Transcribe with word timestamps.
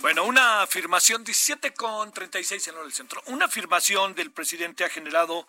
Bueno, 0.00 0.22
una 0.22 0.62
afirmación 0.62 1.24
17 1.24 1.74
con 1.74 2.12
36 2.12 2.68
en 2.68 2.76
el 2.78 2.92
centro. 2.92 3.20
Una 3.26 3.46
afirmación 3.46 4.14
del 4.14 4.30
presidente 4.30 4.84
ha 4.84 4.88
generado 4.88 5.44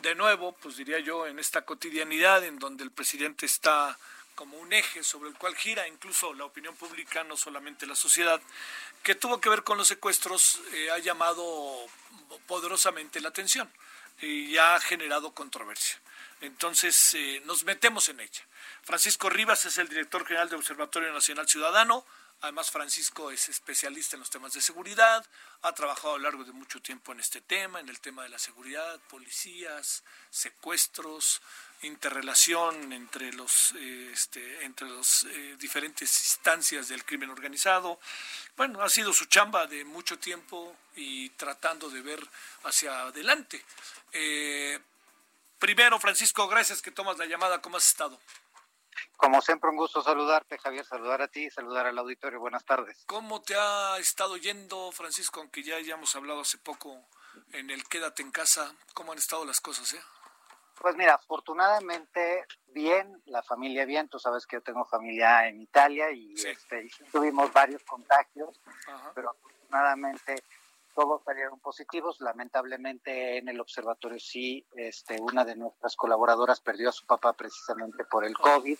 de 0.00 0.14
nuevo, 0.14 0.52
pues 0.52 0.76
diría 0.76 1.00
yo, 1.00 1.26
en 1.26 1.40
esta 1.40 1.62
cotidianidad 1.62 2.44
en 2.44 2.60
donde 2.60 2.84
el 2.84 2.92
presidente 2.92 3.46
está 3.46 3.98
como 4.36 4.58
un 4.58 4.72
eje 4.72 5.02
sobre 5.02 5.28
el 5.28 5.36
cual 5.36 5.56
gira 5.56 5.88
incluso 5.88 6.32
la 6.34 6.44
opinión 6.44 6.76
pública, 6.76 7.24
no 7.24 7.36
solamente 7.36 7.84
la 7.84 7.96
sociedad, 7.96 8.40
que 9.02 9.16
tuvo 9.16 9.40
que 9.40 9.48
ver 9.48 9.64
con 9.64 9.76
los 9.76 9.88
secuestros, 9.88 10.60
eh, 10.72 10.92
ha 10.92 10.98
llamado 10.98 11.44
poderosamente 12.46 13.20
la 13.20 13.30
atención 13.30 13.68
y 14.20 14.56
ha 14.56 14.78
generado 14.78 15.34
controversia. 15.34 15.98
Entonces 16.42 17.14
eh, 17.14 17.42
nos 17.44 17.64
metemos 17.64 18.08
en 18.08 18.20
ella. 18.20 18.42
Francisco 18.84 19.28
Rivas 19.28 19.64
es 19.64 19.78
el 19.78 19.88
director 19.88 20.24
general 20.24 20.48
del 20.48 20.60
Observatorio 20.60 21.12
Nacional 21.12 21.48
Ciudadano. 21.48 22.06
Además, 22.42 22.70
Francisco 22.70 23.30
es 23.30 23.48
especialista 23.50 24.16
en 24.16 24.20
los 24.20 24.30
temas 24.30 24.54
de 24.54 24.62
seguridad, 24.62 25.26
ha 25.62 25.72
trabajado 25.74 26.14
a 26.14 26.18
lo 26.18 26.24
largo 26.24 26.44
de 26.44 26.52
mucho 26.52 26.80
tiempo 26.80 27.12
en 27.12 27.20
este 27.20 27.42
tema, 27.42 27.80
en 27.80 27.88
el 27.90 28.00
tema 28.00 28.22
de 28.22 28.30
la 28.30 28.38
seguridad, 28.38 28.98
policías, 29.10 30.02
secuestros, 30.30 31.42
interrelación 31.82 32.92
entre 32.92 33.32
los 33.32 33.72
eh, 33.76 34.10
este, 34.12 34.64
entre 34.64 34.88
los 34.88 35.24
eh, 35.24 35.56
diferentes 35.58 36.20
instancias 36.20 36.88
del 36.88 37.04
crimen 37.04 37.30
organizado. 37.30 38.00
Bueno, 38.56 38.82
ha 38.82 38.88
sido 38.88 39.12
su 39.12 39.26
chamba 39.26 39.66
de 39.66 39.84
mucho 39.84 40.18
tiempo 40.18 40.76
y 40.96 41.28
tratando 41.30 41.90
de 41.90 42.00
ver 42.00 42.26
hacia 42.64 43.02
adelante. 43.02 43.64
Eh, 44.12 44.78
primero, 45.58 45.98
Francisco, 46.00 46.48
gracias 46.48 46.80
que 46.80 46.90
tomas 46.90 47.18
la 47.18 47.26
llamada. 47.26 47.60
¿Cómo 47.60 47.76
has 47.76 47.86
estado? 47.86 48.18
Como 49.20 49.42
siempre, 49.42 49.68
un 49.68 49.76
gusto 49.76 50.00
saludarte, 50.00 50.56
Javier, 50.56 50.82
saludar 50.86 51.20
a 51.20 51.28
ti, 51.28 51.50
saludar 51.50 51.86
al 51.86 51.98
auditorio. 51.98 52.40
Buenas 52.40 52.64
tardes. 52.64 53.04
¿Cómo 53.06 53.42
te 53.42 53.54
ha 53.54 53.98
estado 53.98 54.38
yendo, 54.38 54.90
Francisco? 54.92 55.40
Aunque 55.40 55.62
ya 55.62 55.76
hayamos 55.76 56.16
hablado 56.16 56.40
hace 56.40 56.56
poco 56.56 57.04
en 57.52 57.68
el 57.68 57.84
Quédate 57.84 58.22
en 58.22 58.30
casa, 58.30 58.74
¿cómo 58.94 59.12
han 59.12 59.18
estado 59.18 59.44
las 59.44 59.60
cosas? 59.60 59.92
Eh? 59.92 60.00
Pues 60.80 60.96
mira, 60.96 61.16
afortunadamente 61.16 62.46
bien, 62.68 63.22
la 63.26 63.42
familia 63.42 63.84
bien, 63.84 64.08
tú 64.08 64.18
sabes 64.18 64.46
que 64.46 64.56
yo 64.56 64.62
tengo 64.62 64.86
familia 64.86 65.46
en 65.48 65.60
Italia 65.60 66.10
y, 66.10 66.32
este, 66.32 66.88
tuvimos 67.12 67.52
varios 67.52 67.84
contagios, 67.84 68.58
pero 69.14 69.32
afortunadamente 69.32 70.42
todos 70.94 71.22
salieron 71.24 71.58
positivos. 71.60 72.20
Lamentablemente 72.20 73.38
en 73.38 73.48
el 73.48 73.60
observatorio 73.60 74.18
sí, 74.18 74.64
este, 74.74 75.20
una 75.20 75.44
de 75.44 75.56
nuestras 75.56 75.96
colaboradoras 75.96 76.60
perdió 76.60 76.88
a 76.88 76.92
su 76.92 77.06
papá 77.06 77.32
precisamente 77.32 78.04
por 78.04 78.24
el 78.24 78.36
COVID, 78.36 78.78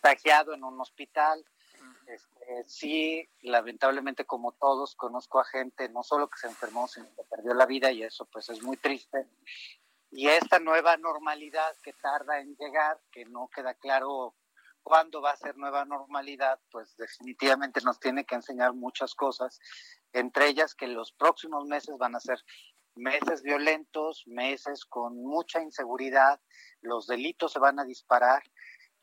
contagiado 0.00 0.54
en 0.54 0.64
un 0.64 0.80
hospital. 0.80 1.44
Este, 2.06 2.64
sí, 2.66 3.28
lamentablemente 3.42 4.24
como 4.24 4.52
todos, 4.52 4.96
conozco 4.96 5.38
a 5.38 5.44
gente 5.44 5.88
no 5.88 6.02
solo 6.02 6.28
que 6.28 6.38
se 6.38 6.48
enfermó, 6.48 6.88
sino 6.88 7.06
que 7.14 7.22
perdió 7.30 7.54
la 7.54 7.66
vida 7.66 7.92
y 7.92 8.02
eso 8.02 8.26
pues 8.26 8.48
es 8.50 8.62
muy 8.62 8.76
triste. 8.76 9.28
Y 10.10 10.26
esta 10.26 10.58
nueva 10.58 10.96
normalidad 10.96 11.76
que 11.82 11.92
tarda 11.92 12.40
en 12.40 12.56
llegar, 12.56 13.00
que 13.12 13.24
no 13.26 13.48
queda 13.54 13.74
claro 13.74 14.34
cuándo 14.82 15.22
va 15.22 15.32
a 15.32 15.36
ser 15.36 15.56
nueva 15.56 15.84
normalidad, 15.84 16.58
pues 16.70 16.96
definitivamente 16.96 17.80
nos 17.82 18.00
tiene 18.00 18.24
que 18.24 18.34
enseñar 18.34 18.72
muchas 18.72 19.14
cosas, 19.14 19.60
entre 20.12 20.48
ellas 20.48 20.74
que 20.74 20.88
los 20.88 21.12
próximos 21.12 21.64
meses 21.66 21.96
van 21.96 22.16
a 22.16 22.20
ser 22.20 22.40
meses 22.96 23.42
violentos, 23.42 24.24
meses 24.26 24.84
con 24.84 25.16
mucha 25.22 25.62
inseguridad, 25.62 26.40
los 26.80 27.06
delitos 27.06 27.52
se 27.52 27.60
van 27.60 27.78
a 27.78 27.84
disparar 27.84 28.42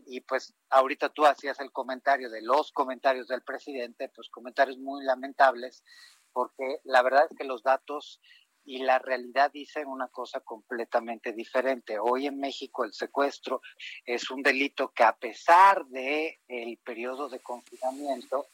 y 0.07 0.21
pues 0.21 0.53
ahorita 0.69 1.09
tú 1.09 1.25
hacías 1.25 1.59
el 1.59 1.71
comentario 1.71 2.29
de 2.29 2.41
los 2.41 2.71
comentarios 2.71 3.27
del 3.27 3.41
presidente, 3.41 4.09
pues 4.09 4.29
comentarios 4.29 4.77
muy 4.77 5.03
lamentables, 5.03 5.83
porque 6.31 6.79
la 6.85 7.01
verdad 7.01 7.27
es 7.29 7.37
que 7.37 7.43
los 7.43 7.61
datos 7.61 8.21
y 8.63 8.79
la 8.79 8.99
realidad 8.99 9.51
dicen 9.51 9.87
una 9.87 10.07
cosa 10.07 10.39
completamente 10.41 11.33
diferente. 11.33 11.99
Hoy 11.99 12.27
en 12.27 12.39
México 12.39 12.83
el 12.83 12.93
secuestro 12.93 13.61
es 14.05 14.29
un 14.31 14.43
delito 14.43 14.91
que 14.93 15.03
a 15.03 15.15
pesar 15.15 15.85
de 15.87 16.39
el 16.47 16.77
periodo 16.77 17.29
de 17.29 17.39
confinamiento 17.39 18.45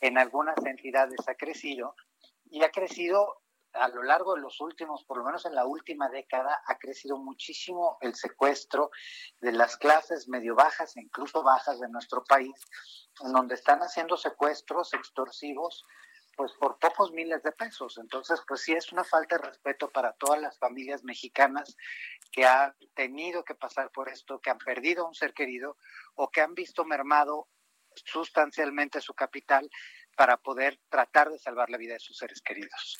en 0.00 0.18
algunas 0.18 0.56
entidades 0.64 1.20
ha 1.26 1.34
crecido 1.34 1.94
y 2.50 2.62
ha 2.62 2.70
crecido 2.70 3.41
a 3.74 3.88
lo 3.88 4.02
largo 4.02 4.34
de 4.34 4.40
los 4.40 4.60
últimos, 4.60 5.04
por 5.04 5.18
lo 5.18 5.24
menos 5.24 5.46
en 5.46 5.54
la 5.54 5.66
última 5.66 6.08
década, 6.08 6.62
ha 6.66 6.78
crecido 6.78 7.18
muchísimo 7.18 7.98
el 8.00 8.14
secuestro 8.14 8.90
de 9.40 9.52
las 9.52 9.76
clases 9.76 10.28
medio 10.28 10.54
bajas 10.54 10.96
e 10.96 11.00
incluso 11.00 11.42
bajas 11.42 11.80
de 11.80 11.88
nuestro 11.88 12.24
país, 12.24 12.52
en 13.24 13.32
donde 13.32 13.54
están 13.54 13.80
haciendo 13.80 14.16
secuestros 14.16 14.92
extorsivos 14.94 15.84
pues 16.36 16.52
por 16.54 16.78
pocos 16.78 17.12
miles 17.12 17.42
de 17.42 17.52
pesos. 17.52 17.98
Entonces, 17.98 18.40
pues 18.48 18.62
sí 18.62 18.72
es 18.72 18.90
una 18.92 19.04
falta 19.04 19.36
de 19.36 19.48
respeto 19.48 19.90
para 19.90 20.12
todas 20.14 20.40
las 20.40 20.58
familias 20.58 21.04
mexicanas 21.04 21.76
que 22.30 22.46
han 22.46 22.74
tenido 22.94 23.44
que 23.44 23.54
pasar 23.54 23.90
por 23.90 24.08
esto, 24.08 24.40
que 24.40 24.50
han 24.50 24.58
perdido 24.58 25.04
a 25.04 25.08
un 25.08 25.14
ser 25.14 25.34
querido 25.34 25.76
o 26.14 26.30
que 26.30 26.40
han 26.40 26.54
visto 26.54 26.84
mermado 26.84 27.48
sustancialmente 27.94 29.00
su 29.00 29.14
capital 29.14 29.68
para 30.16 30.36
poder 30.36 30.78
tratar 30.88 31.30
de 31.30 31.38
salvar 31.38 31.70
la 31.70 31.78
vida 31.78 31.94
de 31.94 32.00
sus 32.00 32.16
seres 32.16 32.40
queridos. 32.40 32.98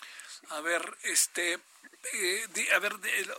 A 0.51 0.61
ver, 0.61 0.83
este, 1.05 1.55
eh, 1.55 2.69
a 2.75 2.79
ver, 2.79 2.93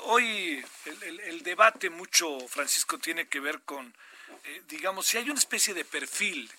hoy 0.04 0.64
el, 1.02 1.44
debate 1.44 1.90
mucho, 1.90 2.40
Francisco, 2.48 2.98
tiene 2.98 3.28
que 3.28 3.40
ver 3.40 3.62
con, 3.64 3.94
eh, 4.46 4.62
digamos, 4.68 5.08
si 5.08 5.18
hay 5.18 5.30
una 5.30 5.40
especie 5.40 5.74
de 5.74 5.86
perfil 5.86 6.50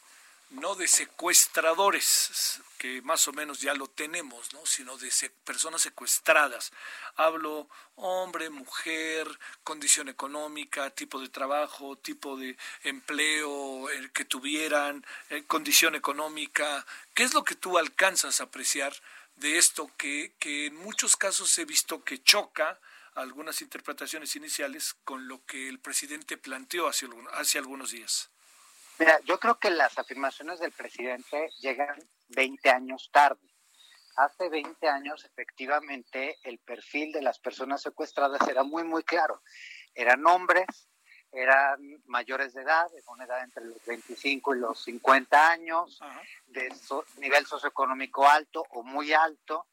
no 0.54 0.74
de 0.74 0.86
secuestradores, 0.86 2.60
que 2.78 3.02
más 3.02 3.26
o 3.28 3.32
menos 3.32 3.60
ya 3.60 3.74
lo 3.74 3.88
tenemos, 3.88 4.52
¿no? 4.52 4.64
sino 4.66 4.96
de 4.96 5.10
personas 5.44 5.82
secuestradas. 5.82 6.72
Hablo 7.16 7.68
hombre, 7.96 8.50
mujer, 8.50 9.26
condición 9.62 10.08
económica, 10.08 10.90
tipo 10.90 11.20
de 11.20 11.28
trabajo, 11.28 11.96
tipo 11.96 12.36
de 12.36 12.56
empleo 12.82 13.86
que 14.12 14.24
tuvieran, 14.24 15.04
eh, 15.30 15.44
condición 15.46 15.94
económica. 15.94 16.86
¿Qué 17.14 17.24
es 17.24 17.34
lo 17.34 17.44
que 17.44 17.54
tú 17.54 17.78
alcanzas 17.78 18.40
a 18.40 18.44
apreciar 18.44 18.94
de 19.36 19.58
esto 19.58 19.90
que, 19.96 20.32
que 20.38 20.66
en 20.66 20.76
muchos 20.76 21.16
casos 21.16 21.56
he 21.58 21.64
visto 21.64 22.04
que 22.04 22.22
choca 22.22 22.78
algunas 23.14 23.62
interpretaciones 23.62 24.34
iniciales 24.36 24.94
con 25.04 25.28
lo 25.28 25.44
que 25.46 25.68
el 25.68 25.78
presidente 25.78 26.36
planteó 26.36 26.88
hace, 26.88 27.08
hace 27.32 27.58
algunos 27.58 27.90
días? 27.90 28.30
Mira, 28.98 29.18
yo 29.24 29.40
creo 29.40 29.58
que 29.58 29.70
las 29.70 29.98
afirmaciones 29.98 30.60
del 30.60 30.72
presidente 30.72 31.50
llegan 31.60 31.98
20 32.28 32.70
años 32.70 33.10
tarde. 33.12 33.40
Hace 34.16 34.48
20 34.48 34.88
años, 34.88 35.24
efectivamente, 35.24 36.38
el 36.44 36.58
perfil 36.60 37.10
de 37.10 37.22
las 37.22 37.40
personas 37.40 37.82
secuestradas 37.82 38.46
era 38.48 38.62
muy, 38.62 38.84
muy 38.84 39.02
claro. 39.02 39.42
Eran 39.92 40.24
hombres, 40.26 40.66
eran 41.32 41.80
mayores 42.06 42.54
de 42.54 42.62
edad, 42.62 42.88
de 42.92 43.02
una 43.08 43.24
edad 43.24 43.42
entre 43.42 43.64
los 43.64 43.84
25 43.84 44.54
y 44.54 44.60
los 44.60 44.84
50 44.84 45.50
años, 45.50 46.00
de 46.46 46.72
nivel 47.18 47.44
socioeconómico 47.46 48.28
alto 48.28 48.64
o 48.70 48.84
muy 48.84 49.12
alto. 49.12 49.66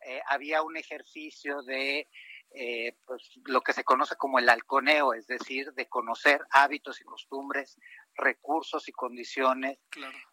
Eh, 0.00 0.20
había 0.26 0.62
un 0.62 0.76
ejercicio 0.76 1.62
de 1.62 2.08
eh, 2.58 2.96
pues, 3.04 3.22
lo 3.44 3.60
que 3.60 3.74
se 3.74 3.84
conoce 3.84 4.16
como 4.16 4.38
el 4.38 4.48
halconeo, 4.48 5.12
es 5.12 5.26
decir, 5.26 5.74
de 5.74 5.90
conocer 5.90 6.40
hábitos 6.50 7.02
y 7.02 7.04
costumbres, 7.04 7.78
recursos 8.14 8.88
y 8.88 8.92
condiciones 8.92 9.78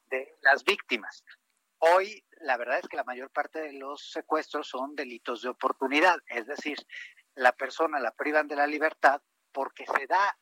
de 0.05 0.33
las 0.41 0.63
víctimas. 0.63 1.25
Hoy, 1.79 2.25
la 2.39 2.55
verdad 2.55 2.79
es 2.79 2.87
que 2.87 2.95
la 2.95 3.03
mayor 3.03 3.29
parte 3.29 3.59
de 3.59 3.73
los 3.73 4.09
secuestros 4.09 4.69
son 4.69 4.95
delitos 4.95 5.41
de 5.41 5.49
oportunidad, 5.49 6.15
es 6.27 6.47
decir, 6.47 6.77
la 7.35 7.51
persona 7.51 7.99
la 7.99 8.11
privan 8.11 8.47
de 8.47 8.55
la 8.55 8.67
libertad 8.67 9.21
porque 9.51 9.85
se 9.85 10.07
da 10.07 10.37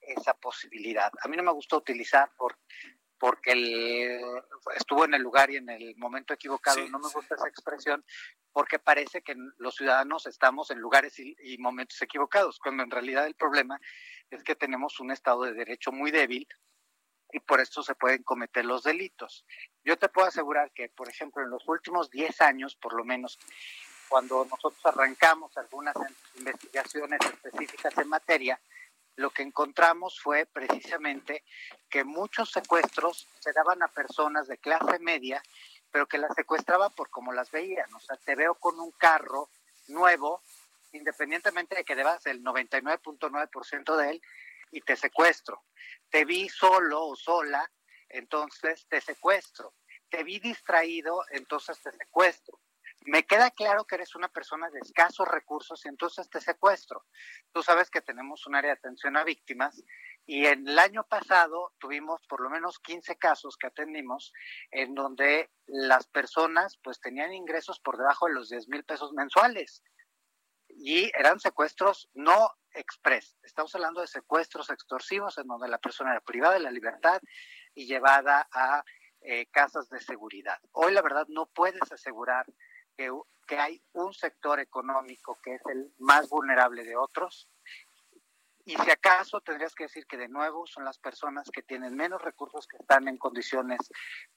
esa 0.00 0.34
posibilidad. 0.34 1.10
A 1.20 1.26
mí 1.26 1.36
no 1.36 1.42
me 1.42 1.52
gusta 1.52 1.76
utilizar 1.76 2.30
por 2.36 2.56
porque 3.24 4.20
estuvo 4.76 5.06
en 5.06 5.14
el 5.14 5.22
lugar 5.22 5.50
y 5.50 5.56
en 5.56 5.70
el 5.70 5.96
momento 5.96 6.34
equivocado. 6.34 6.86
no 6.90 6.98
me 6.98 7.08
gusta 7.08 7.36
esa 7.36 7.48
expresión 7.48 8.04
porque 8.52 8.78
parece 8.78 9.22
que 9.22 9.34
los 9.56 9.76
ciudadanos 9.76 10.26
estamos 10.26 10.70
en 10.70 10.78
lugares 10.78 11.18
y, 11.18 11.34
y, 11.42 11.56
momentos 11.56 12.02
equivocados, 12.02 12.58
cuando 12.58 12.82
en 12.82 12.90
realidad 12.90 13.26
el 13.26 13.34
problema 13.34 13.80
es 14.28 14.44
que 14.44 14.54
tenemos 14.54 15.00
un 15.00 15.10
Estado 15.10 15.44
de 15.44 15.54
Derecho 15.54 15.90
muy 15.90 16.10
débil 16.10 16.46
y 17.32 17.40
por 17.40 17.62
esto 17.62 17.82
se 17.82 17.94
pueden 17.94 18.22
cometer 18.24 18.66
los 18.66 18.82
delitos. 18.82 19.46
Yo 19.82 19.96
te 19.96 20.10
puedo 20.10 20.28
asegurar 20.28 20.70
que, 20.72 20.90
por 20.90 21.08
ejemplo, 21.08 21.42
en 21.42 21.48
los 21.48 21.66
últimos 21.66 22.10
10 22.10 22.42
años, 22.42 22.76
por 22.76 22.92
lo 22.92 23.06
menos, 23.06 23.38
cuando 24.10 24.44
nosotros 24.44 24.84
arrancamos 24.84 25.56
algunas 25.56 25.96
investigaciones 26.36 27.20
específicas 27.24 27.96
en 27.96 28.08
materia, 28.10 28.60
lo 29.16 29.30
que 29.30 29.42
encontramos 29.42 30.18
fue 30.20 30.46
precisamente 30.46 31.44
que 31.88 32.04
muchos 32.04 32.50
secuestros 32.50 33.28
se 33.38 33.52
daban 33.52 33.82
a 33.82 33.88
personas 33.88 34.48
de 34.48 34.58
clase 34.58 34.98
media, 34.98 35.42
pero 35.90 36.06
que 36.06 36.18
las 36.18 36.34
secuestraban 36.34 36.92
por 36.92 37.10
como 37.10 37.32
las 37.32 37.50
veían. 37.50 37.92
O 37.94 38.00
sea, 38.00 38.16
te 38.16 38.34
veo 38.34 38.54
con 38.56 38.80
un 38.80 38.90
carro 38.92 39.50
nuevo, 39.88 40.42
independientemente 40.92 41.76
de 41.76 41.84
que 41.84 41.94
debas 41.94 42.26
el 42.26 42.42
99.9% 42.42 43.96
de 43.96 44.10
él, 44.10 44.22
y 44.72 44.80
te 44.80 44.96
secuestro. 44.96 45.62
Te 46.10 46.24
vi 46.24 46.48
solo 46.48 47.06
o 47.06 47.16
sola, 47.16 47.70
entonces 48.08 48.86
te 48.88 49.00
secuestro. 49.00 49.74
Te 50.08 50.24
vi 50.24 50.40
distraído, 50.40 51.24
entonces 51.30 51.80
te 51.80 51.92
secuestro 51.92 52.58
me 53.04 53.24
queda 53.24 53.50
claro 53.50 53.84
que 53.84 53.96
eres 53.96 54.14
una 54.14 54.28
persona 54.28 54.70
de 54.70 54.80
escasos 54.80 55.28
recursos 55.28 55.84
y 55.84 55.88
entonces 55.88 56.28
te 56.30 56.40
secuestro. 56.40 57.04
Tú 57.52 57.62
sabes 57.62 57.90
que 57.90 58.00
tenemos 58.00 58.46
un 58.46 58.54
área 58.54 58.72
de 58.72 58.78
atención 58.78 59.16
a 59.16 59.24
víctimas 59.24 59.82
y 60.26 60.46
en 60.46 60.66
el 60.66 60.78
año 60.78 61.04
pasado 61.04 61.74
tuvimos 61.78 62.22
por 62.26 62.40
lo 62.40 62.48
menos 62.48 62.78
15 62.78 63.16
casos 63.16 63.56
que 63.58 63.66
atendimos 63.66 64.32
en 64.70 64.94
donde 64.94 65.50
las 65.66 66.06
personas 66.06 66.78
pues 66.82 66.98
tenían 66.98 67.34
ingresos 67.34 67.78
por 67.80 67.98
debajo 67.98 68.26
de 68.26 68.34
los 68.34 68.48
10 68.48 68.68
mil 68.68 68.84
pesos 68.84 69.12
mensuales 69.12 69.82
y 70.68 71.10
eran 71.14 71.40
secuestros 71.40 72.08
no 72.14 72.50
express. 72.72 73.36
Estamos 73.42 73.74
hablando 73.74 74.00
de 74.00 74.06
secuestros 74.06 74.70
extorsivos 74.70 75.36
en 75.38 75.46
donde 75.46 75.68
la 75.68 75.78
persona 75.78 76.12
era 76.12 76.20
privada 76.20 76.54
de 76.54 76.60
la 76.60 76.70
libertad 76.70 77.20
y 77.74 77.86
llevada 77.86 78.48
a 78.50 78.82
eh, 79.20 79.46
casas 79.50 79.88
de 79.88 80.00
seguridad. 80.00 80.58
Hoy 80.72 80.92
la 80.92 81.02
verdad 81.02 81.26
no 81.28 81.46
puedes 81.46 81.90
asegurar 81.92 82.46
que, 82.96 83.10
hay 83.58 83.82
un 83.92 84.12
sector 84.14 84.58
económico 84.58 85.38
que 85.42 85.54
es 85.54 85.62
el 85.66 85.92
más 85.98 86.28
vulnerable 86.28 86.84
de 86.84 86.96
otros. 86.96 87.48
Y 88.66 88.76
si 88.76 88.90
acaso 88.90 89.42
tendrías 89.42 89.74
que 89.74 89.84
decir 89.84 90.06
que 90.06 90.16
de 90.16 90.28
nuevo 90.28 90.66
son 90.66 90.84
las 90.86 90.98
personas 90.98 91.50
que 91.50 91.62
tienen 91.62 91.94
menos 91.94 92.22
recursos 92.22 92.66
que 92.66 92.78
están 92.78 93.06
en 93.08 93.18
condiciones 93.18 93.78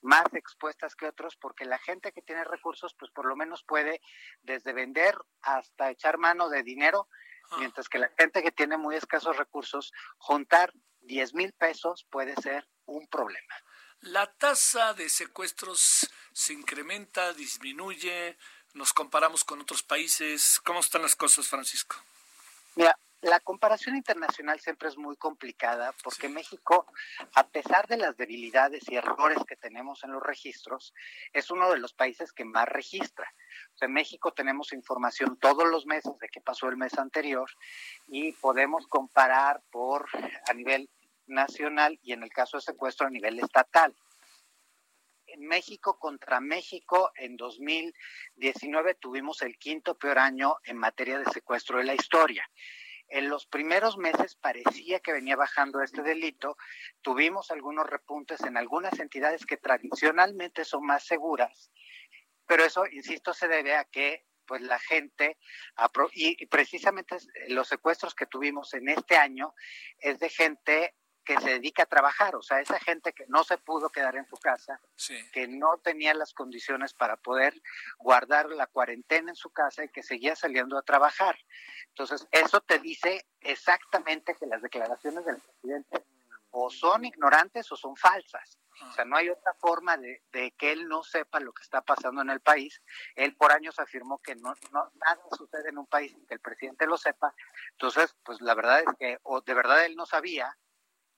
más 0.02 0.26
expuestas 0.34 0.96
que 0.96 1.08
otros, 1.08 1.38
porque 1.38 1.64
la 1.64 1.78
gente 1.78 2.12
que 2.12 2.22
tiene 2.22 2.44
recursos, 2.44 2.94
pues 3.00 3.10
por 3.12 3.26
lo 3.26 3.38
menos 3.38 3.64
puede 3.64 4.02
desde 4.42 4.74
vender 4.74 5.16
hasta 5.42 5.90
echar 5.90 6.18
mano 6.18 6.50
de 6.50 6.64
dinero, 6.64 7.08
ah. 7.52 7.56
mientras 7.60 7.88
que 7.88 8.00
la 8.00 8.12
gente 8.18 8.44
que 8.44 8.52
tiene 8.52 8.76
muy 8.78 8.98
escasos 8.98 9.38
recursos, 9.38 9.94
juntar 10.18 10.74
10 11.02 11.34
mil 11.34 11.54
pesos 11.54 12.06
puede 12.12 12.36
ser 12.36 12.68
un 12.86 13.08
problema. 13.08 13.56
La 14.02 14.32
tasa 14.34 14.94
de 14.94 15.10
secuestros 15.10 16.10
se 16.32 16.54
incrementa, 16.54 17.34
disminuye, 17.34 18.38
nos 18.74 18.94
comparamos 18.94 19.44
con 19.44 19.60
otros 19.60 19.84
países. 19.84 20.62
¿Cómo 20.64 20.80
están 20.80 21.02
las 21.02 21.16
cosas, 21.16 21.48
Francisco? 21.48 21.96
Mira, 22.76 22.98
la 23.22 23.40
comparación 23.40 23.96
internacional 23.96 24.60
siempre 24.60 24.90
es 24.90 24.98
muy 24.98 25.16
complicada 25.16 25.94
porque 26.04 26.30
México, 26.30 26.86
a 27.34 27.48
pesar 27.48 27.88
de 27.88 27.98
las 27.98 28.16
debilidades 28.16 28.84
y 28.88 28.96
errores 28.96 29.40
que 29.48 29.56
tenemos 29.56 30.04
en 30.04 30.12
los 30.12 30.22
registros, 30.22 30.94
es 31.34 31.50
uno 31.50 31.72
de 31.72 31.80
los 31.80 31.94
países 31.94 32.32
que 32.32 32.46
más 32.46 32.68
registra. 32.68 33.34
en 33.82 33.94
México 33.94 34.34
tenemos 34.34 34.72
información 34.74 35.38
todos 35.38 35.68
los 35.68 35.88
meses 35.88 36.18
de 36.20 36.30
qué 36.30 36.42
pasó 36.42 36.70
el 36.70 36.78
mes 36.78 36.98
anterior 37.00 37.50
y 38.08 38.34
podemos 38.34 38.86
comparar 38.86 39.64
por 39.72 40.08
a 40.48 40.54
nivel 40.54 40.88
nacional 41.28 42.00
y 42.02 42.14
en 42.14 42.24
el 42.24 42.30
caso 42.30 42.58
de 42.58 42.62
secuestro 42.62 43.08
a 43.08 43.10
nivel 43.10 43.40
estatal. 43.40 43.96
En 45.26 45.46
México 45.46 46.00
contra 46.00 46.40
México 46.40 47.12
en 47.16 47.36
2019 47.36 48.96
tuvimos 48.96 49.42
el 49.42 49.58
quinto 49.58 49.98
peor 49.98 50.20
año 50.20 50.56
en 50.64 50.78
materia 50.78 51.20
de 51.20 51.26
secuestro 51.26 51.80
de 51.80 51.84
la 51.84 51.94
historia. 51.94 52.50
En 53.10 53.30
los 53.30 53.46
primeros 53.46 53.98
meses 53.98 54.36
parecía 54.36 55.00
que 55.00 55.14
venía 55.14 55.36
bajando 55.36 55.82
este 55.82 56.02
delito. 56.02 56.58
Tuvimos 57.02 57.52
algunos 57.52 57.88
repuntes 57.88 58.42
en 58.42 58.58
algunas 58.58 59.00
entidades 59.00 59.46
que 59.46 59.58
tradicionalmente 59.58 60.66
son 60.66 60.86
más 60.86 61.06
seguras, 61.06 61.72
pero 62.46 62.64
eso, 62.64 62.86
insisto, 62.88 63.34
se 63.34 63.48
debe 63.48 63.76
a 63.76 63.86
que 63.86 64.26
pues 64.46 64.62
la 64.62 64.80
gente, 64.80 65.38
y 66.14 66.46
precisamente 66.46 67.18
los 67.50 67.68
secuestros 67.68 68.16
que 68.16 68.26
tuvimos 68.26 68.74
en 68.74 68.88
este 68.88 69.18
año 69.18 69.54
es 70.00 70.20
de 70.20 70.30
gente 70.30 70.96
que 71.28 71.42
se 71.42 71.50
dedica 71.50 71.84
a 71.84 71.88
trabajar, 71.88 72.38
o 72.38 72.42
sea, 72.42 72.62
esa 72.62 72.80
gente 72.80 73.12
que 73.12 73.26
no 73.28 73.44
se 73.44 73.58
pudo 73.58 73.90
quedar 73.90 74.16
en 74.16 74.26
su 74.26 74.38
casa, 74.38 74.80
que 75.34 75.46
no 75.46 75.78
tenía 75.80 76.14
las 76.14 76.34
condiciones 76.34 76.94
para 76.94 77.18
poder 77.18 77.62
guardar 78.00 78.50
la 78.50 78.66
cuarentena 78.66 79.32
en 79.32 79.36
su 79.36 79.50
casa 79.50 79.84
y 79.84 79.90
que 79.90 80.04
seguía 80.04 80.38
saliendo 80.38 80.78
a 80.78 80.84
trabajar. 80.84 81.38
Entonces, 81.90 82.26
eso 82.32 82.62
te 82.62 82.80
dice 82.80 83.28
exactamente 83.42 84.36
que 84.36 84.46
las 84.46 84.62
declaraciones 84.62 85.26
del 85.26 85.36
presidente 85.36 86.06
o 86.52 86.70
son 86.70 87.04
ignorantes 87.04 87.70
o 87.74 87.76
son 87.76 87.98
falsas. 87.98 88.58
O 88.90 88.94
sea, 88.94 89.04
no 89.04 89.18
hay 89.18 89.28
otra 89.28 89.54
forma 89.56 89.98
de, 89.98 90.22
que 90.58 90.72
él 90.72 90.88
no 90.88 91.04
sepa 91.04 91.42
lo 91.42 91.52
que 91.52 91.64
está 91.64 91.82
pasando 91.82 92.22
en 92.22 92.30
el 92.30 92.40
país. 92.40 92.82
Él 93.16 93.36
por 93.36 93.52
años 93.52 93.80
afirmó 93.80 94.20
que 94.20 94.36
no, 94.36 94.54
no 94.72 94.92
nada 94.96 95.20
sucede 95.36 95.70
en 95.70 95.80
un 95.80 95.88
país 95.88 96.12
sin 96.14 96.26
que 96.26 96.36
el 96.36 96.40
presidente 96.40 96.88
lo 96.88 96.96
sepa. 96.96 97.34
Entonces, 97.72 98.16
pues 98.24 98.40
la 98.40 98.54
verdad 98.54 98.80
es 98.80 98.96
que 98.98 99.20
o 99.24 99.42
de 99.42 99.54
verdad 99.54 99.84
él 99.84 99.96
no 99.98 100.06
sabía 100.06 100.56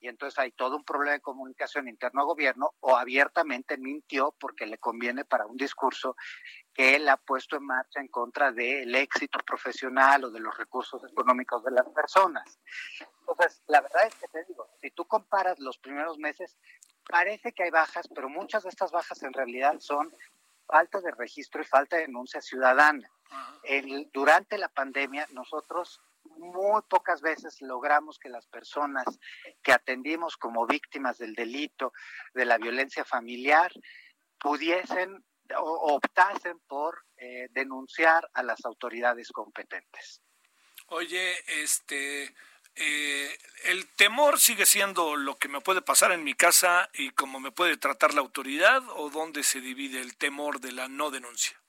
y 0.00 0.08
entonces 0.08 0.38
hay 0.38 0.50
todo 0.52 0.76
un 0.76 0.84
problema 0.84 1.12
de 1.12 1.20
comunicación 1.20 1.88
interno 1.88 2.22
a 2.22 2.24
gobierno 2.24 2.72
o 2.80 2.96
abiertamente 2.96 3.76
mintió 3.76 4.34
porque 4.40 4.66
le 4.66 4.78
conviene 4.78 5.24
para 5.26 5.46
un 5.46 5.56
discurso 5.56 6.16
que 6.72 6.96
él 6.96 7.08
ha 7.08 7.18
puesto 7.18 7.56
en 7.56 7.66
marcha 7.66 8.00
en 8.00 8.08
contra 8.08 8.50
del 8.50 8.94
éxito 8.94 9.38
profesional 9.40 10.24
o 10.24 10.30
de 10.30 10.40
los 10.40 10.56
recursos 10.56 11.02
económicos 11.04 11.62
de 11.64 11.72
las 11.72 11.88
personas. 11.90 12.58
Entonces, 13.20 13.62
la 13.66 13.82
verdad 13.82 14.06
es 14.06 14.14
que 14.14 14.28
te 14.28 14.44
digo, 14.46 14.70
si 14.80 14.90
tú 14.90 15.04
comparas 15.06 15.58
los 15.58 15.78
primeros 15.78 16.18
meses, 16.18 16.56
parece 17.06 17.52
que 17.52 17.64
hay 17.64 17.70
bajas, 17.70 18.08
pero 18.14 18.30
muchas 18.30 18.62
de 18.62 18.70
estas 18.70 18.90
bajas 18.92 19.22
en 19.22 19.34
realidad 19.34 19.78
son 19.80 20.10
falta 20.66 21.00
de 21.00 21.10
registro 21.10 21.60
y 21.60 21.64
falta 21.64 21.96
de 21.96 22.02
denuncia 22.02 22.40
ciudadana. 22.40 23.10
El, 23.64 24.08
durante 24.12 24.56
la 24.56 24.68
pandemia, 24.68 25.26
nosotros 25.32 26.00
muy 26.38 26.82
pocas 26.88 27.20
veces 27.20 27.60
logramos 27.60 28.18
que 28.18 28.28
las 28.28 28.46
personas 28.46 29.04
que 29.62 29.72
atendimos 29.72 30.36
como 30.36 30.66
víctimas 30.66 31.18
del 31.18 31.34
delito, 31.34 31.92
de 32.34 32.44
la 32.44 32.58
violencia 32.58 33.04
familiar, 33.04 33.72
pudiesen 34.38 35.24
o 35.56 35.94
optasen 35.94 36.58
por 36.60 37.04
eh, 37.16 37.48
denunciar 37.50 38.28
a 38.34 38.42
las 38.42 38.64
autoridades 38.64 39.30
competentes. 39.32 40.22
Oye, 40.86 41.36
este, 41.62 42.34
eh, 42.76 43.38
el 43.64 43.86
temor 43.94 44.38
sigue 44.38 44.66
siendo 44.66 45.16
lo 45.16 45.36
que 45.36 45.48
me 45.48 45.60
puede 45.60 45.82
pasar 45.82 46.12
en 46.12 46.24
mi 46.24 46.34
casa 46.34 46.88
y 46.94 47.10
cómo 47.10 47.40
me 47.40 47.52
puede 47.52 47.76
tratar 47.76 48.14
la 48.14 48.20
autoridad 48.20 48.82
o 48.96 49.10
dónde 49.10 49.42
se 49.42 49.60
divide 49.60 50.00
el 50.00 50.16
temor 50.16 50.60
de 50.60 50.72
la 50.72 50.88
no 50.88 51.10
denuncia. 51.10 51.60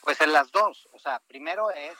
Pues 0.00 0.20
en 0.20 0.32
las 0.32 0.50
dos, 0.50 0.88
o 0.92 0.98
sea, 0.98 1.20
primero 1.20 1.70
es 1.70 1.96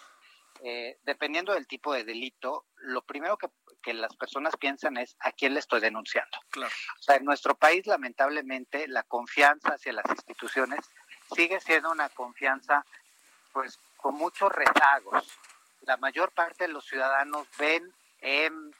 eh, 0.63 0.99
dependiendo 1.05 1.55
del 1.55 1.67
tipo 1.67 1.93
de 1.93 2.05
delito, 2.05 2.67
lo 2.77 3.03
primero 3.03 3.37
que, 3.37 3.49
las 3.95 4.15
personas 4.17 4.55
piensan 4.57 4.99
es 4.99 5.17
a 5.21 5.33
quién 5.33 5.55
le 5.55 5.61
estoy 5.61 5.81
denunciando. 5.81 6.37
Claro. 6.51 6.71
O 6.99 7.03
sea, 7.03 7.17
en 7.17 7.25
nuestro 7.25 7.55
país, 7.55 7.87
lamentablemente, 7.87 8.87
la 8.87 9.03
confianza 9.03 9.71
hacia 9.71 9.95
las 9.95 10.05
instituciones 10.11 10.81
sigue 11.35 11.59
siendo 11.61 11.91
una 11.91 12.11
confianza, 12.11 12.85
pues, 13.51 13.81
con 13.97 14.15
muchos 14.15 14.53
rezagos. 14.53 15.35
La 15.83 15.97
mayor 15.97 16.33
parte 16.33 16.67
de 16.67 16.73
los 16.73 16.85
ciudadanos 16.85 17.49
ven 17.59 17.91
en 18.21 18.75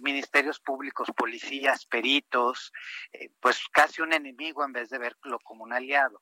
ministerios 0.00 0.60
públicos, 0.60 1.08
policías, 1.16 1.86
peritos, 1.86 2.70
eh, 3.14 3.30
pues 3.40 3.62
casi 3.72 4.02
un 4.02 4.12
enemigo 4.12 4.62
en 4.62 4.72
vez 4.72 4.90
de 4.90 4.98
verlo 4.98 5.38
como 5.40 5.64
un 5.64 5.72
aliado 5.72 6.20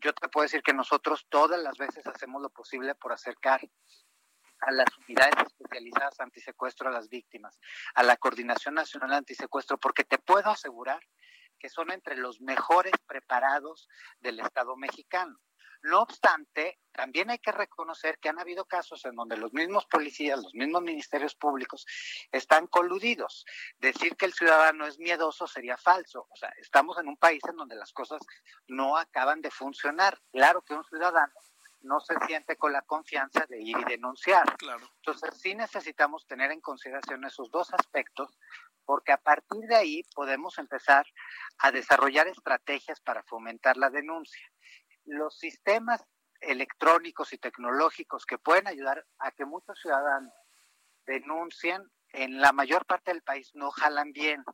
yo 0.00 0.12
te 0.12 0.28
puedo 0.28 0.44
decir 0.44 0.62
que 0.62 0.72
nosotros 0.72 1.26
todas 1.28 1.60
las 1.60 1.76
veces 1.76 2.06
hacemos 2.06 2.42
lo 2.42 2.50
posible 2.50 2.94
por 2.94 3.12
acercar 3.12 3.60
a 4.60 4.72
las 4.72 4.88
unidades 4.98 5.46
especializadas 5.46 6.20
antisecuestro 6.20 6.88
a 6.88 6.92
las 6.92 7.08
víctimas, 7.08 7.58
a 7.94 8.02
la 8.02 8.16
Coordinación 8.16 8.74
Nacional 8.74 9.12
Antisecuestro, 9.12 9.78
porque 9.78 10.04
te 10.04 10.18
puedo 10.18 10.50
asegurar 10.50 11.00
que 11.58 11.68
son 11.68 11.90
entre 11.90 12.16
los 12.16 12.40
mejores 12.40 12.92
preparados 13.06 13.88
del 14.20 14.40
Estado 14.40 14.76
mexicano. 14.76 15.38
No 15.82 16.02
obstante, 16.02 16.80
también 16.92 17.30
hay 17.30 17.38
que 17.38 17.52
reconocer 17.52 18.18
que 18.18 18.28
han 18.28 18.38
habido 18.38 18.66
casos 18.66 19.04
en 19.06 19.14
donde 19.14 19.36
los 19.36 19.52
mismos 19.52 19.86
policías, 19.86 20.42
los 20.42 20.54
mismos 20.54 20.82
ministerios 20.82 21.34
públicos 21.34 21.86
están 22.32 22.66
coludidos. 22.66 23.46
Decir 23.78 24.16
que 24.16 24.26
el 24.26 24.34
ciudadano 24.34 24.86
es 24.86 24.98
miedoso 24.98 25.46
sería 25.46 25.76
falso. 25.78 26.26
O 26.28 26.36
sea, 26.36 26.50
estamos 26.58 26.98
en 26.98 27.08
un 27.08 27.16
país 27.16 27.42
en 27.48 27.56
donde 27.56 27.76
las 27.76 27.92
cosas 27.92 28.20
no 28.66 28.96
acaban 28.96 29.40
de 29.40 29.50
funcionar. 29.50 30.20
Claro 30.32 30.62
que 30.62 30.74
un 30.74 30.84
ciudadano 30.84 31.32
no 31.82 32.00
se 32.00 32.14
siente 32.26 32.56
con 32.56 32.72
la 32.72 32.82
confianza 32.82 33.46
de 33.48 33.60
ir 33.60 33.76
y 33.78 33.84
denunciar. 33.84 34.56
Claro. 34.58 34.86
Entonces 34.96 35.40
sí 35.40 35.54
necesitamos 35.54 36.26
tener 36.26 36.50
en 36.50 36.60
consideración 36.60 37.24
esos 37.24 37.50
dos 37.50 37.72
aspectos 37.72 38.38
porque 38.84 39.12
a 39.12 39.18
partir 39.18 39.60
de 39.68 39.76
ahí 39.76 40.02
podemos 40.14 40.58
empezar 40.58 41.06
a 41.58 41.70
desarrollar 41.70 42.26
estrategias 42.26 43.00
para 43.00 43.22
fomentar 43.22 43.76
la 43.76 43.88
denuncia. 43.88 44.49
Los 45.10 45.38
sistemas 45.38 46.04
electrónicos 46.40 47.32
y 47.32 47.38
tecnológicos 47.38 48.24
que 48.24 48.38
pueden 48.38 48.66
ayudar 48.66 49.04
a 49.18 49.32
que 49.32 49.44
muchos 49.44 49.78
ciudadanos 49.80 50.32
denuncien 51.04 51.82
en 52.12 52.40
la 52.40 52.52
mayor 52.52 52.86
parte 52.86 53.12
del 53.12 53.22
país 53.22 53.50
no 53.54 53.70
jalan 53.70 54.12
bien 54.12 54.44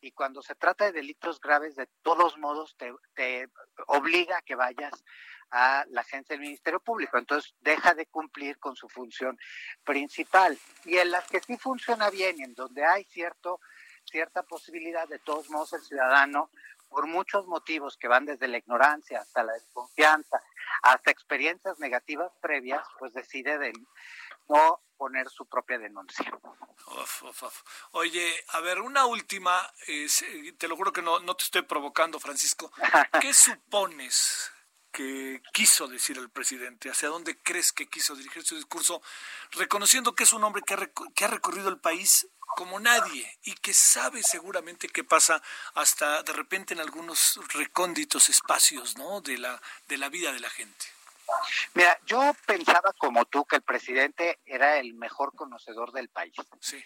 y 0.00 0.12
cuando 0.12 0.42
se 0.42 0.54
trata 0.54 0.86
de 0.86 0.92
delitos 0.92 1.40
graves 1.40 1.76
de 1.76 1.88
todos 2.02 2.38
modos 2.38 2.76
te, 2.76 3.48
obliga 3.86 4.38
a 4.38 4.42
que 4.42 4.54
vayas 4.54 5.04
a 5.50 5.84
la 5.90 6.00
agencia 6.00 6.34
del 6.34 6.46
Ministerio 6.46 6.80
Público. 6.80 7.18
Entonces 7.18 7.54
deja 7.60 7.94
de 7.94 8.06
cumplir 8.06 8.58
con 8.58 8.74
su 8.74 8.88
función 8.88 9.38
principal. 9.84 10.58
Y 10.84 10.96
en 10.96 11.10
las 11.10 11.26
que 11.28 11.40
sí 11.40 11.56
funciona 11.56 12.10
bien 12.10 12.40
en 12.40 12.54
donde 12.54 12.84
hay 12.84 13.04
cierto, 13.04 13.60
cierta 14.04 14.42
posibilidad, 14.42 15.08
de 15.08 15.18
todos 15.20 15.48
modos 15.50 15.72
el 15.74 15.82
ciudadano, 15.82 16.50
por 16.88 17.06
muchos 17.06 17.46
motivos 17.46 17.96
que 17.96 18.08
van 18.08 18.26
desde 18.26 18.48
la 18.48 18.58
ignorancia 18.58 19.20
hasta 19.20 19.42
la 19.42 19.52
desconfianza, 19.52 20.40
hasta 20.82 21.10
experiencias 21.10 21.78
negativas 21.78 22.32
previas, 22.40 22.86
pues 22.98 23.12
decide 23.12 23.58
de 23.58 23.72
no 24.48 24.80
poner 24.96 25.28
su 25.28 25.46
propia 25.46 25.78
denuncia. 25.78 26.32
Oye, 27.92 28.32
a 28.48 28.60
ver, 28.60 28.80
una 28.80 29.06
última, 29.06 29.70
te 30.58 30.68
lo 30.68 30.76
juro 30.76 30.92
que 30.92 31.02
no, 31.02 31.20
no 31.20 31.34
te 31.36 31.44
estoy 31.44 31.62
provocando, 31.62 32.18
Francisco. 32.18 32.70
¿Qué 33.20 33.34
supones 33.34 34.52
que 34.96 35.42
quiso 35.52 35.86
decir 35.88 36.16
el 36.16 36.30
presidente? 36.30 36.88
¿Hacia 36.88 37.10
dónde 37.10 37.36
crees 37.36 37.70
que 37.70 37.86
quiso 37.86 38.16
dirigir 38.16 38.42
su 38.44 38.56
discurso? 38.56 39.02
Reconociendo 39.52 40.14
que 40.14 40.24
es 40.24 40.32
un 40.32 40.42
hombre 40.42 40.62
que 40.66 40.72
ha, 40.72 40.90
que 41.14 41.24
ha 41.26 41.28
recorrido 41.28 41.68
el 41.68 41.78
país 41.78 42.26
como 42.56 42.80
nadie 42.80 43.38
y 43.42 43.52
que 43.56 43.74
sabe 43.74 44.22
seguramente 44.22 44.88
qué 44.88 45.04
pasa 45.04 45.42
hasta 45.74 46.22
de 46.22 46.32
repente 46.32 46.72
en 46.72 46.80
algunos 46.80 47.38
recónditos 47.52 48.30
espacios 48.30 48.96
¿no? 48.96 49.20
de, 49.20 49.36
la, 49.36 49.60
de 49.86 49.98
la 49.98 50.08
vida 50.08 50.32
de 50.32 50.40
la 50.40 50.48
gente. 50.48 50.86
Mira, 51.74 52.00
yo 52.06 52.34
pensaba 52.46 52.94
como 52.96 53.26
tú 53.26 53.44
que 53.44 53.56
el 53.56 53.62
presidente 53.62 54.38
era 54.46 54.78
el 54.78 54.94
mejor 54.94 55.34
conocedor 55.34 55.92
del 55.92 56.08
país. 56.08 56.32
Sí. 56.60 56.82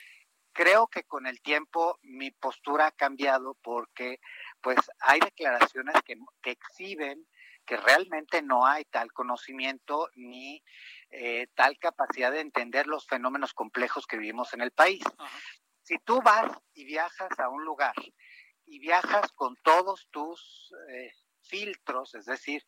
Creo 0.52 0.88
que 0.88 1.04
con 1.04 1.28
el 1.28 1.40
tiempo 1.42 2.00
mi 2.02 2.32
postura 2.32 2.88
ha 2.88 2.90
cambiado 2.90 3.54
porque 3.62 4.18
pues 4.60 4.78
hay 4.98 5.20
declaraciones 5.20 5.94
que, 6.04 6.18
que 6.42 6.50
exhiben 6.50 7.24
que 7.70 7.76
realmente 7.76 8.42
no 8.42 8.66
hay 8.66 8.84
tal 8.86 9.12
conocimiento 9.12 10.10
ni 10.16 10.60
eh, 11.08 11.46
tal 11.54 11.78
capacidad 11.78 12.32
de 12.32 12.40
entender 12.40 12.88
los 12.88 13.06
fenómenos 13.06 13.54
complejos 13.54 14.08
que 14.08 14.16
vivimos 14.16 14.52
en 14.54 14.60
el 14.60 14.72
país. 14.72 15.04
Si 15.84 15.96
tú 16.00 16.20
vas 16.20 16.50
y 16.74 16.84
viajas 16.84 17.38
a 17.38 17.48
un 17.48 17.64
lugar 17.64 17.94
y 18.66 18.80
viajas 18.80 19.30
con 19.36 19.54
todos 19.62 20.08
tus 20.10 20.74
eh, 20.88 21.12
filtros, 21.50 22.14
es 22.14 22.24
decir, 22.24 22.64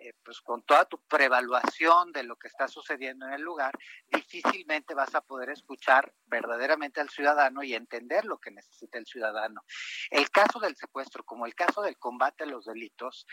eh, 0.00 0.14
pues 0.24 0.40
con 0.40 0.62
toda 0.62 0.86
tu 0.86 0.98
prevaluación 1.02 2.10
de 2.12 2.24
lo 2.24 2.36
que 2.36 2.48
está 2.48 2.66
sucediendo 2.66 3.26
en 3.26 3.34
el 3.34 3.42
lugar, 3.42 3.78
difícilmente 4.08 4.94
vas 4.94 5.14
a 5.14 5.20
poder 5.20 5.50
escuchar 5.50 6.12
verdaderamente 6.26 7.00
al 7.00 7.10
ciudadano 7.10 7.62
y 7.62 7.74
entender 7.74 8.24
lo 8.24 8.38
que 8.38 8.50
necesita 8.50 8.98
el 8.98 9.06
ciudadano. 9.06 9.62
El 10.10 10.30
caso 10.30 10.58
del 10.58 10.76
secuestro, 10.76 11.24
como 11.24 11.46
el 11.46 11.54
caso 11.54 11.82
del 11.82 11.98
combate 11.98 12.44
a 12.44 12.46
los 12.46 12.64
delitos, 12.64 13.26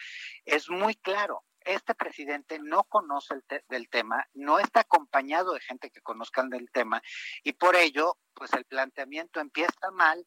es 0.46 0.70
muy 0.70 0.96
claro 0.96 1.44
este 1.65 1.94
presidente 1.94 2.60
no 2.60 2.84
conoce 2.86 3.34
el 3.34 3.44
del 3.68 3.89
tema, 3.89 4.27
no 4.34 4.60
está 4.60 4.82
acompañado 4.82 5.53
de 5.53 5.60
gente 5.60 5.91
que 5.91 6.01
conozcan 6.01 6.50
del 6.50 6.72
tema 6.72 7.01
y 7.44 7.53
por 7.53 7.75
ello, 7.75 8.18
pues 8.34 8.53
el 8.53 8.65
planteamiento 8.65 9.39
empieza 9.39 9.91
mal 9.91 10.25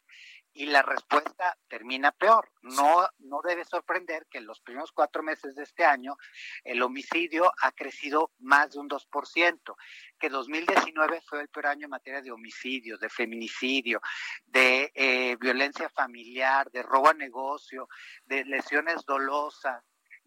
y 0.54 0.66
la 0.66 0.82
respuesta 0.82 1.56
termina 1.68 2.12
peor. 2.12 2.50
No, 2.62 3.09
no 3.18 3.40
debe 3.42 3.64
sorprender 3.64 4.26
que 4.30 4.38
en 4.38 4.47
los 4.47 4.61
primeros 4.61 4.92
cuatro 4.92 5.23
meses 5.23 5.54
de 5.54 5.62
este 5.62 5.85
año 5.85 6.16
el 6.64 6.82
homicidio 6.82 7.52
ha 7.62 7.73
crecido 7.73 8.32
más 8.38 8.73
de 8.73 8.80
un 8.80 8.88
2%, 8.88 9.75
que 10.18 10.28
2019 10.28 11.23
fue 11.23 11.40
el 11.40 11.49
peor 11.49 11.66
año 11.66 11.85
en 11.87 11.90
materia 11.90 12.23
de 12.23 12.30
homicidio, 12.30 12.99
de 12.99 13.09
feminicidio, 13.09 14.00
de 14.47 14.92
eh, 14.94 15.37
violencia 15.40 15.88
familiar, 15.88 16.71
de 16.71 16.82
robo 16.82 17.11
a 17.11 17.14
negocio, 17.14 17.88
de 18.25 18.44
lesiones 18.44 19.04
dolosas, 19.06 19.82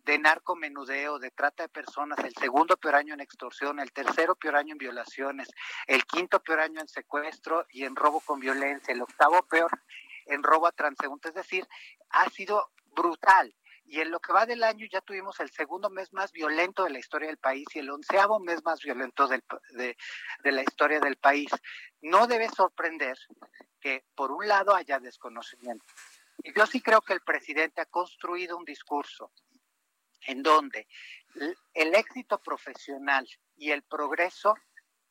de 0.05 0.19
narcomenudeo, 0.19 1.17
de 1.17 1.31
trata 1.31 1.63
de 1.63 1.69
personas, 1.69 2.19
el 2.19 2.33
segundo 2.35 2.77
peor 2.77 2.95
año 2.95 3.15
en 3.15 3.21
extorsión, 3.21 3.79
el 3.79 3.91
tercero 3.91 4.35
peor 4.35 4.55
año 4.55 4.73
en 4.73 4.77
violaciones, 4.77 5.49
el 5.87 6.05
quinto 6.05 6.41
peor 6.41 6.59
año 6.59 6.79
en 6.79 6.87
secuestro 6.87 7.65
y 7.71 7.85
en 7.85 7.95
robo 7.95 8.21
con 8.21 8.39
violencia, 8.39 8.93
el 8.93 9.01
octavo 9.01 9.41
peor 9.47 9.71
en 10.25 10.43
robo 10.43 10.67
a 10.67 10.71
transeúnte, 10.71 11.29
es 11.29 11.35
decir, 11.35 11.67
ha 12.09 12.29
sido 12.29 12.71
brutal. 12.95 13.55
Y 13.87 13.99
en 13.99 14.09
lo 14.09 14.19
que 14.19 14.33
va 14.33 14.47
del 14.47 14.63
año 14.63 14.87
ya 14.91 15.01
tuvimos 15.01 15.39
el 15.39 15.51
segundo 15.51 15.91
mes 15.91 16.11
más 16.11 16.31
violento 16.31 16.83
de 16.83 16.89
la 16.89 16.97
historia 16.97 17.27
del 17.27 17.37
país 17.37 17.67
y 17.75 17.79
el 17.79 17.91
onceavo 17.91 18.39
mes 18.39 18.63
más 18.63 18.81
violento 18.81 19.27
del, 19.27 19.43
de, 19.73 19.95
de 20.43 20.51
la 20.51 20.63
historia 20.63 20.99
del 20.99 21.17
país. 21.17 21.51
No 22.01 22.25
debe 22.25 22.49
sorprender 22.49 23.15
que 23.79 24.03
por 24.15 24.31
un 24.31 24.47
lado 24.47 24.73
haya 24.73 24.99
desconocimiento. 24.99 25.85
Y 26.43 26.51
yo 26.53 26.65
sí 26.65 26.81
creo 26.81 27.01
que 27.01 27.13
el 27.13 27.21
presidente 27.21 27.81
ha 27.81 27.85
construido 27.85 28.57
un 28.57 28.65
discurso 28.65 29.31
en 30.27 30.41
donde 30.41 30.87
el 31.73 31.93
éxito 31.93 32.39
profesional 32.39 33.27
y 33.57 33.71
el 33.71 33.83
progreso 33.83 34.55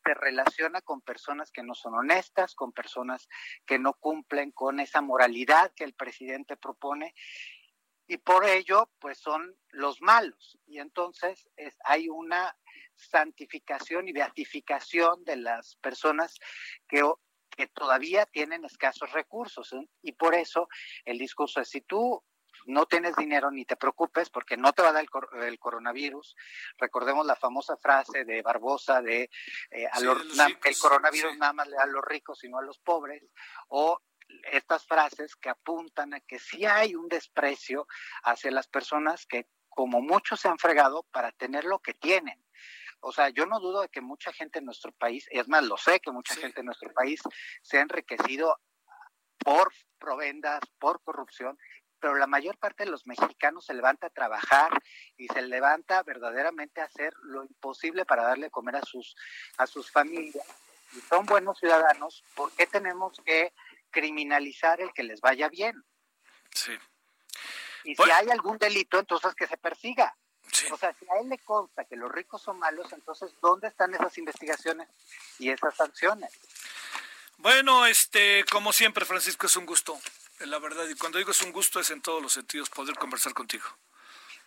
se 0.05 0.13
relaciona 0.13 0.81
con 0.81 1.01
personas 1.01 1.51
que 1.51 1.63
no 1.63 1.73
son 1.73 1.95
honestas, 1.95 2.53
con 2.53 2.71
personas 2.71 3.27
que 3.65 3.79
no 3.79 3.93
cumplen 3.93 4.51
con 4.51 4.79
esa 4.79 5.01
moralidad 5.01 5.73
que 5.75 5.83
el 5.83 5.93
presidente 5.93 6.57
propone 6.57 7.15
y 8.07 8.17
por 8.17 8.45
ello 8.45 8.91
pues 8.99 9.17
son 9.17 9.55
los 9.69 10.01
malos 10.01 10.59
y 10.67 10.77
entonces 10.77 11.49
es, 11.55 11.75
hay 11.83 12.07
una 12.07 12.55
santificación 12.93 14.07
y 14.07 14.13
beatificación 14.13 15.23
de 15.23 15.37
las 15.37 15.75
personas 15.77 16.39
que, 16.87 17.01
que 17.49 17.67
todavía 17.67 18.27
tienen 18.27 18.63
escasos 18.63 19.11
recursos 19.11 19.73
¿eh? 19.73 19.89
y 20.03 20.11
por 20.11 20.35
eso 20.35 20.69
el 21.03 21.17
discurso 21.17 21.61
es 21.61 21.69
si 21.69 21.81
tú 21.81 22.23
no 22.65 22.85
tienes 22.85 23.15
dinero 23.15 23.51
ni 23.51 23.65
te 23.65 23.75
preocupes 23.75 24.29
porque 24.29 24.57
no 24.57 24.73
te 24.73 24.81
va 24.81 24.89
a 24.89 24.93
dar 24.93 25.01
el, 25.01 25.09
cor 25.09 25.29
el 25.43 25.59
coronavirus. 25.59 26.35
Recordemos 26.77 27.25
la 27.25 27.35
famosa 27.35 27.77
frase 27.77 28.25
de 28.25 28.41
Barbosa 28.41 29.01
de 29.01 29.29
eh, 29.71 29.87
a 29.91 29.99
sí, 29.99 30.05
los, 30.05 30.25
los 30.25 30.45
ricos, 30.47 30.65
el 30.65 30.77
coronavirus 30.77 31.31
sí. 31.33 31.37
nada 31.39 31.53
más 31.53 31.67
le 31.67 31.75
da 31.75 31.83
a 31.83 31.87
los 31.87 32.03
ricos 32.03 32.43
y 32.43 32.49
no 32.49 32.59
a 32.59 32.63
los 32.63 32.79
pobres 32.79 33.23
o 33.69 33.99
estas 34.51 34.85
frases 34.85 35.35
que 35.35 35.49
apuntan 35.49 36.13
a 36.13 36.19
que 36.19 36.39
sí 36.39 36.65
hay 36.65 36.95
un 36.95 37.07
desprecio 37.07 37.87
hacia 38.23 38.51
las 38.51 38.67
personas 38.67 39.25
que 39.25 39.47
como 39.69 40.01
muchos 40.01 40.39
se 40.39 40.47
han 40.47 40.57
fregado 40.57 41.03
para 41.11 41.31
tener 41.33 41.65
lo 41.65 41.79
que 41.79 41.93
tienen. 41.93 42.43
O 43.01 43.11
sea, 43.11 43.29
yo 43.29 43.45
no 43.45 43.59
dudo 43.59 43.81
de 43.81 43.89
que 43.89 44.01
mucha 44.01 44.31
gente 44.33 44.59
en 44.59 44.65
nuestro 44.65 44.91
país, 44.93 45.27
es 45.29 45.47
más, 45.47 45.63
lo 45.63 45.77
sé 45.77 45.99
que 45.99 46.11
mucha 46.11 46.33
sí. 46.33 46.41
gente 46.41 46.61
en 46.61 46.65
nuestro 46.65 46.91
país 46.93 47.21
se 47.61 47.77
ha 47.77 47.81
enriquecido 47.81 48.57
por 49.37 49.71
provendas, 49.99 50.61
por 50.79 51.03
corrupción, 51.03 51.57
pero 51.99 52.15
la 52.15 52.27
mayor 52.27 52.57
parte 52.57 52.83
de 52.83 52.91
los 52.91 53.05
mexicanos 53.07 53.65
se 53.65 53.73
levanta 53.73 54.07
a 54.07 54.11
trabajar 54.11 54.71
y 55.17 55.27
se 55.27 55.41
levanta 55.41 56.03
verdaderamente 56.03 56.81
a 56.81 56.85
hacer 56.85 57.13
lo 57.23 57.43
imposible 57.43 58.05
para 58.05 58.23
darle 58.23 58.51
comer 58.51 58.77
a 58.77 58.81
sus, 58.81 59.15
a 59.57 59.67
sus 59.67 59.91
familias. 59.91 60.45
Y 60.93 61.01
son 61.01 61.25
buenos 61.25 61.59
ciudadanos, 61.59 62.23
¿por 62.35 62.51
qué 62.53 62.67
tenemos 62.67 63.19
que 63.25 63.53
criminalizar 63.91 64.81
el 64.81 64.93
que 64.93 65.03
les 65.03 65.21
vaya 65.21 65.49
bien? 65.49 65.83
Sí. 66.51 66.73
Y 67.83 67.95
si 67.95 68.11
hay 68.11 68.29
algún 68.29 68.57
delito, 68.57 68.99
entonces 68.99 69.35
que 69.35 69.47
se 69.47 69.57
persiga. 69.57 70.15
Sí. 70.51 70.67
O 70.71 70.77
sea, 70.77 70.93
si 70.93 71.05
a 71.09 71.19
él 71.19 71.29
le 71.29 71.39
consta 71.39 71.85
que 71.85 71.95
los 71.95 72.11
ricos 72.11 72.41
son 72.41 72.59
malos, 72.59 72.91
entonces 72.93 73.31
¿dónde 73.41 73.67
están 73.67 73.93
esas 73.93 74.17
investigaciones 74.17 74.87
y 75.39 75.49
esas 75.49 75.75
sanciones? 75.75 76.31
Bueno, 77.37 77.85
este, 77.85 78.45
como 78.51 78.71
siempre, 78.71 79.05
Francisco, 79.05 79.47
es 79.47 79.55
un 79.55 79.65
gusto 79.65 79.99
la 80.39 80.59
verdad. 80.59 80.87
Y 80.87 80.95
cuando 80.95 81.17
digo 81.17 81.31
es 81.31 81.41
un 81.41 81.51
gusto, 81.51 81.79
es 81.79 81.89
en 81.89 82.01
todos 82.01 82.21
los 82.21 82.33
sentidos 82.33 82.69
poder 82.69 82.95
conversar 82.95 83.33
contigo. 83.33 83.65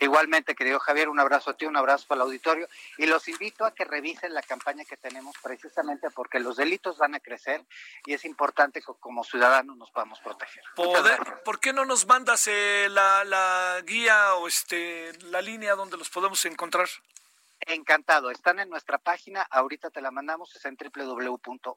Igualmente, 0.00 0.54
querido 0.54 0.78
Javier, 0.78 1.08
un 1.08 1.18
abrazo 1.18 1.50
a 1.50 1.54
ti, 1.54 1.66
un 1.66 1.76
abrazo 1.76 2.14
el 2.14 2.20
auditorio 2.20 2.68
y 2.98 3.06
los 3.06 3.26
invito 3.26 3.64
a 3.64 3.74
que 3.74 3.84
revisen 3.84 4.32
la 4.32 4.42
campaña 4.42 4.84
que 4.84 4.96
tenemos 4.96 5.34
precisamente 5.42 6.08
porque 6.10 6.38
los 6.38 6.56
delitos 6.56 6.98
van 6.98 7.16
a 7.16 7.20
crecer 7.20 7.64
y 8.06 8.14
es 8.14 8.24
importante 8.24 8.80
que 8.80 8.92
como 9.00 9.24
ciudadanos 9.24 9.76
nos 9.76 9.90
podamos 9.90 10.20
proteger. 10.20 10.62
Poder, 10.76 11.42
¿Por 11.44 11.58
qué 11.58 11.72
no 11.72 11.84
nos 11.84 12.06
mandas 12.06 12.46
eh, 12.46 12.86
la, 12.90 13.24
la, 13.24 13.80
guía 13.84 14.34
o 14.34 14.46
este 14.46 15.12
la 15.24 15.42
línea 15.42 15.74
donde 15.74 15.96
los 15.96 16.10
podemos 16.10 16.44
encontrar? 16.44 16.88
Encantado. 17.70 18.30
Están 18.30 18.60
en 18.60 18.70
nuestra 18.70 18.96
página. 18.96 19.42
Ahorita 19.42 19.90
te 19.90 20.00
la 20.00 20.10
mandamos. 20.10 20.56
Es 20.56 20.64
en 20.64 20.74
www.onc.rg.mx. 20.74 21.72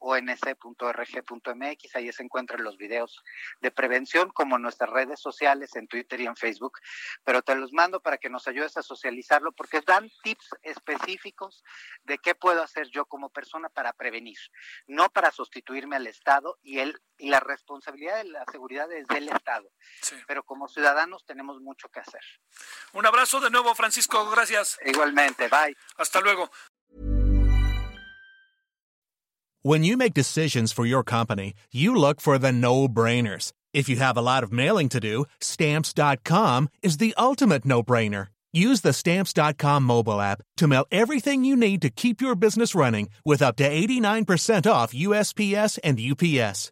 Ahí 1.97 2.11
se 2.13 2.23
encuentran 2.23 2.63
los 2.63 2.77
videos 2.77 3.21
de 3.59 3.71
prevención, 3.71 4.29
como 4.29 4.55
en 4.55 4.61
nuestras 4.61 4.89
redes 4.89 5.19
sociales, 5.19 5.75
en 5.75 5.89
Twitter 5.89 6.21
y 6.21 6.27
en 6.27 6.37
Facebook. 6.37 6.79
Pero 7.25 7.41
te 7.41 7.55
los 7.55 7.73
mando 7.73 7.99
para 7.99 8.17
que 8.17 8.29
nos 8.29 8.47
ayudes 8.47 8.77
a 8.77 8.83
socializarlo, 8.83 9.51
porque 9.51 9.81
dan 9.85 10.09
tips 10.23 10.51
específicos 10.61 11.61
de 12.05 12.17
qué 12.19 12.35
puedo 12.35 12.63
hacer 12.63 12.87
yo 12.87 13.05
como 13.05 13.29
persona 13.29 13.67
para 13.67 13.91
prevenir, 13.91 14.37
no 14.87 15.09
para 15.09 15.29
sustituirme 15.29 15.97
al 15.97 16.07
Estado 16.07 16.57
y 16.63 16.79
él 16.79 17.01
y 17.21 17.29
la 17.29 17.39
responsabilidad 17.39 18.23
de 18.23 18.29
la 18.29 18.43
seguridad 18.51 18.91
es 18.91 19.07
del 19.07 19.29
Estado. 19.29 19.69
Pero 20.27 20.43
como 20.43 20.67
ciudadanos 20.67 21.23
tenemos 21.25 21.61
mucho 21.61 21.87
que 21.89 21.99
hacer. 21.99 22.21
Un 22.93 23.05
abrazo 23.05 23.39
de 23.39 23.49
nuevo, 23.49 23.73
Francisco. 23.75 24.29
Gracias. 24.29 24.77
Igualmente. 24.85 25.47
Bye. 25.47 25.75
Hasta 25.97 26.19
luego. 26.19 26.49
When 29.63 29.83
you 29.83 29.95
make 29.95 30.15
decisions 30.15 30.73
for 30.73 30.87
your 30.87 31.03
company, 31.03 31.53
you 31.71 31.95
look 31.95 32.19
for 32.19 32.39
the 32.39 32.51
no-brainers. 32.51 33.53
If 33.73 33.87
you 33.87 33.97
have 33.97 34.17
a 34.17 34.21
lot 34.21 34.43
of 34.43 34.51
mailing 34.51 34.89
to 34.89 34.99
do, 34.99 35.25
stamps.com 35.39 36.69
is 36.81 36.97
the 36.97 37.13
ultimate 37.15 37.63
no-brainer. 37.63 38.29
Use 38.51 38.81
the 38.81 38.91
stamps.com 38.91 39.83
mobile 39.83 40.19
app 40.19 40.41
to 40.57 40.67
mail 40.67 40.85
everything 40.91 41.45
you 41.45 41.55
need 41.55 41.81
to 41.83 41.89
keep 41.91 42.21
your 42.21 42.35
business 42.35 42.73
running 42.73 43.09
with 43.23 43.41
up 43.41 43.55
to 43.57 43.69
89% 43.69 44.69
off 44.69 44.93
USPS 44.93 45.79
and 45.83 45.99
UPS. 45.99 46.71